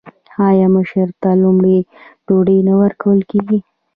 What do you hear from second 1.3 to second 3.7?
لومړی ډوډۍ نه ورکول کیږي؟